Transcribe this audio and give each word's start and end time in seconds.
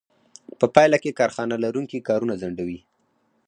په 0.59 0.65
پایله 0.75 0.97
کې 1.03 1.17
کارخانه 1.19 1.55
لرونکي 1.63 2.05
کارونه 2.07 2.33
ځنډوي 2.41 2.79